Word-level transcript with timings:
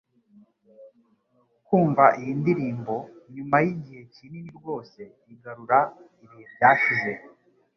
Kumva 1.65 2.05
iyi 2.19 2.33
ndirimbo 2.41 2.95
nyuma 3.33 3.55
yigihe 3.65 4.03
kinini 4.15 4.51
rwose 4.59 5.01
igarura 5.33 5.79
ibihe 6.23 6.45
byashize 6.53 7.11